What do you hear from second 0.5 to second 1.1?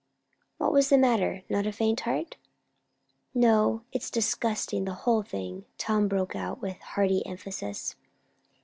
"What was the